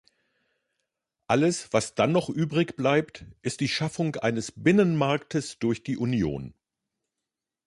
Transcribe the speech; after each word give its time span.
Alles, 1.27 1.71
was 1.73 1.93
dann 1.93 2.11
noch 2.11 2.27
übrig 2.27 2.75
bleibt, 2.75 3.25
ist 3.43 3.59
die 3.59 3.67
Schaffung 3.67 4.15
eines 4.15 4.51
Binnenmarktes 4.55 5.59
durch 5.59 5.83
die 5.83 5.95
Union. 5.97 6.55